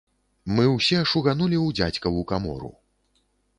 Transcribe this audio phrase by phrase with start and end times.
[0.59, 2.75] Мы ўсе шуганулі ў дзядзькаву камору.